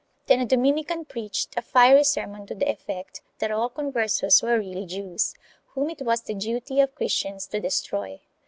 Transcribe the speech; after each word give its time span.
Then 0.25 0.39
a 0.39 0.47
Dominican 0.47 1.05
preached 1.05 1.55
a 1.55 1.61
fiery 1.61 2.03
sermon 2.03 2.47
to 2.47 2.55
the 2.55 2.67
effect 2.67 3.21
that 3.37 3.51
all 3.51 3.69
Conversos 3.69 4.41
were 4.41 4.57
really 4.57 4.87
Jews, 4.87 5.35
whom 5.75 5.91
it 5.91 6.01
was 6.01 6.21
the 6.23 6.33
duty 6.33 6.79
of 6.79 6.95
Christians 6.95 7.45
to 7.49 7.59
destroy. 7.59 8.19